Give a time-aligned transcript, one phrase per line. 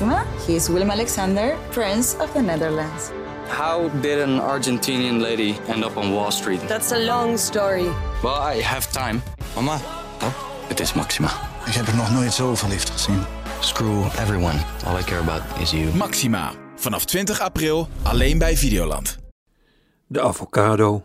[0.00, 0.24] Maxima.
[0.46, 3.10] He is Willem Alexander, Prince of the Netherlands.
[3.48, 6.60] How did an Argentinian lady end up on Wall Street?
[6.68, 7.88] That's a long story.
[8.22, 9.22] Well, I have time.
[9.54, 9.80] Mama,
[10.22, 10.32] Oh,
[10.68, 11.28] het is Maxima.
[11.66, 13.22] ik heb er nog nooit zo verliefd gezien.
[13.60, 14.58] Screw everyone.
[14.86, 15.94] All I care about is you.
[15.96, 16.52] Maxima.
[16.76, 19.18] Vanaf 20 april alleen bij Videoland.
[20.06, 21.04] De avocado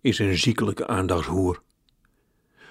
[0.00, 1.62] is een ziekelijke aandachtshoer.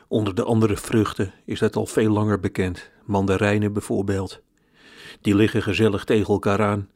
[0.08, 2.90] Onder de andere vruchten is dat al veel langer bekend.
[3.06, 4.42] Mandarijnen bijvoorbeeld.
[5.22, 6.90] Die liggen gezellig tegen elkaar aan.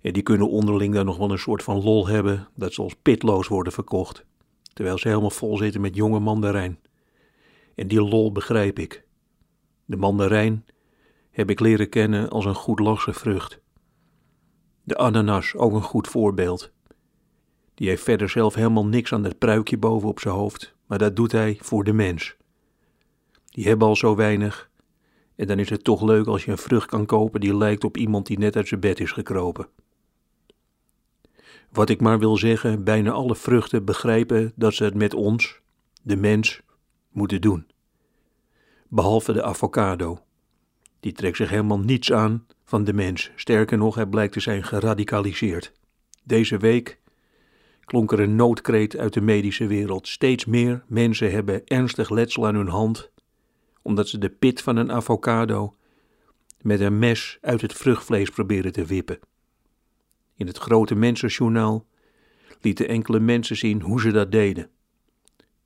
[0.00, 2.94] En die kunnen onderling dan nog wel een soort van lol hebben dat ze als
[3.02, 4.24] pitloos worden verkocht.
[4.72, 6.78] Terwijl ze helemaal vol zitten met jonge mandarijn.
[7.74, 9.04] En die lol begrijp ik.
[9.84, 10.64] De mandarijn
[11.30, 13.60] heb ik leren kennen als een goed vrucht.
[14.82, 16.72] De ananas ook een goed voorbeeld.
[17.74, 21.16] Die heeft verder zelf helemaal niks aan dat pruikje boven op zijn hoofd, maar dat
[21.16, 22.36] doet hij voor de mens.
[23.44, 24.70] Die hebben al zo weinig,
[25.36, 27.96] en dan is het toch leuk als je een vrucht kan kopen die lijkt op
[27.96, 29.68] iemand die net uit zijn bed is gekropen.
[31.70, 35.60] Wat ik maar wil zeggen, bijna alle vruchten begrijpen dat ze het met ons,
[36.02, 36.60] de mens,
[37.10, 37.66] moeten doen.
[38.88, 40.18] Behalve de avocado.
[41.00, 43.30] Die trekt zich helemaal niets aan van de mens.
[43.36, 45.72] Sterker nog, hij blijkt te zijn geradicaliseerd.
[46.24, 46.98] Deze week
[47.84, 50.08] klonk er een noodkreet uit de medische wereld.
[50.08, 53.10] Steeds meer mensen hebben ernstig letsel aan hun hand,
[53.86, 55.74] omdat ze de pit van een avocado
[56.60, 59.18] met een mes uit het vruchtvlees proberen te wippen.
[60.34, 61.86] In het grote mensenjournaal
[62.60, 64.70] lieten enkele mensen zien hoe ze dat deden.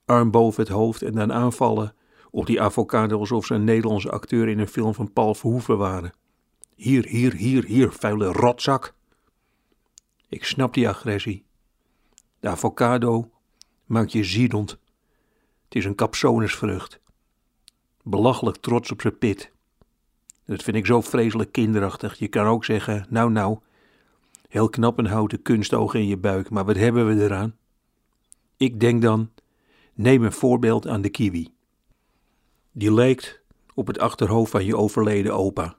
[0.05, 1.95] Arm boven het hoofd en dan aanvallen
[2.31, 6.13] op die avocado alsof ze een Nederlandse acteur in een film van Paul Verhoeven waren.
[6.75, 8.95] Hier, hier, hier, hier, vuile rotzak.
[10.29, 11.45] Ik snap die agressie.
[12.41, 13.31] De avocado
[13.85, 14.71] maakt je ziedend.
[15.65, 17.01] Het is een capsonesvrucht.
[18.11, 19.53] Belachelijk trots op zijn pit.
[20.45, 22.19] Dat vind ik zo vreselijk kinderachtig.
[22.19, 23.59] Je kan ook zeggen, nou nou,
[24.49, 27.57] heel knap een houten kunstoog in je buik, maar wat hebben we eraan?
[28.57, 29.31] Ik denk dan,
[29.95, 31.49] neem een voorbeeld aan de kiwi.
[32.73, 33.41] Die lijkt
[33.75, 35.77] op het achterhoofd van je overleden opa,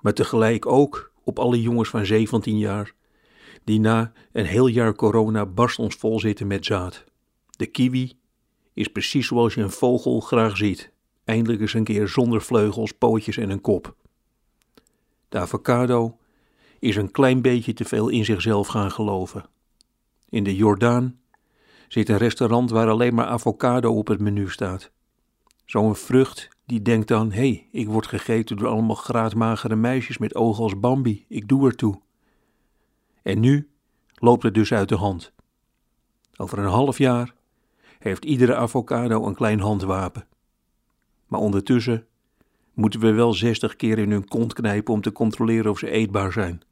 [0.00, 2.92] maar tegelijk ook op alle jongens van 17 jaar
[3.64, 7.04] die na een heel jaar corona barstensvol zitten met zaad.
[7.50, 8.12] De kiwi
[8.72, 10.92] is precies zoals je een vogel graag ziet.
[11.32, 13.94] Eindelijk eens een keer zonder vleugels, pootjes en een kop.
[15.28, 16.18] De avocado
[16.78, 19.44] is een klein beetje te veel in zichzelf gaan geloven.
[20.28, 21.18] In de Jordaan
[21.88, 24.90] zit een restaurant waar alleen maar avocado op het menu staat.
[25.64, 30.34] Zo'n vrucht die denkt dan: hé, hey, ik word gegeten door allemaal graadmagere meisjes met
[30.34, 32.00] ogen als Bambi, ik doe ertoe.
[33.22, 33.70] En nu
[34.14, 35.32] loopt het dus uit de hand.
[36.36, 37.34] Over een half jaar
[37.98, 40.26] heeft iedere avocado een klein handwapen.
[41.32, 42.06] Maar ondertussen
[42.74, 46.32] moeten we wel zestig keer in hun kont knijpen om te controleren of ze eetbaar
[46.32, 46.62] zijn.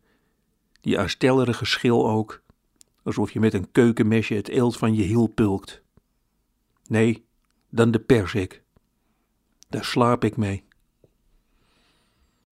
[0.80, 2.42] Die aanstellerige schil ook,
[3.02, 5.82] alsof je met een keukenmesje het eelt van je hiel pulkt.
[6.86, 7.24] Nee,
[7.68, 8.62] dan de persik.
[9.68, 10.64] Daar slaap ik mee.